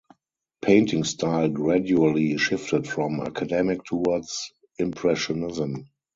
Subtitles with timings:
[0.63, 5.89] Painting style gradually shifted from academic towards impressionism.